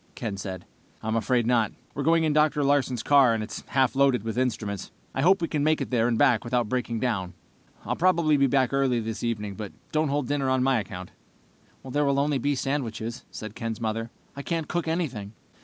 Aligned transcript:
Ken 0.15 0.35
said. 0.35 0.65
"I'm 1.03 1.15
afraid 1.15 1.45
not. 1.45 1.73
We're 1.93 2.01
going 2.01 2.23
in 2.23 2.33
Dr. 2.33 2.63
Larsen's 2.63 3.03
car, 3.03 3.35
and 3.35 3.43
it's 3.43 3.61
half 3.67 3.95
loaded 3.95 4.23
with 4.23 4.35
instruments. 4.35 4.89
I 5.13 5.21
hope 5.21 5.43
we 5.43 5.59
make 5.59 5.79
it 5.79 5.91
there 5.91 6.07
and 6.07 6.17
back 6.17 6.43
without 6.43 6.67
breaking 6.67 6.99
down. 6.99 7.35
"I'll 7.85 7.95
probably 7.95 8.35
be 8.35 8.47
back 8.47 8.73
early 8.73 8.99
this 8.99 9.23
evening, 9.23 9.53
but 9.53 9.73
don't 9.91 10.09
hold 10.09 10.27
dinner 10.27 10.49
on 10.49 10.63
my 10.63 10.79
account." 10.79 11.11
"There 11.87 12.03
will 12.03 12.15
be 12.15 12.35
only 12.35 12.55
sandwiches," 12.55 13.25
said 13.29 13.53
Ken's 13.53 13.79
mother. 13.79 14.09
"I 14.35 14.41
can't 14.41 14.67
cook 14.67 14.87
anything." 14.87 15.33